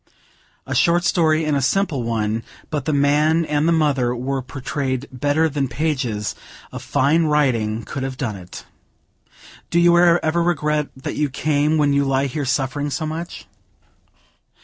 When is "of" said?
6.71-6.81